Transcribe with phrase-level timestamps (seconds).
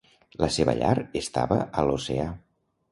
[0.43, 2.29] La seva llar estava a l'oceà.